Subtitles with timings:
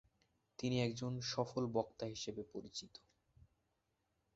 [0.59, 2.93] তিনি একজন সফল বক্তা হিসেবে পরিচিত।